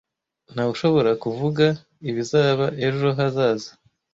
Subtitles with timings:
[0.53, 1.65] Ntawushobora kuvuga
[2.09, 3.69] ibizaba ejo hazaza.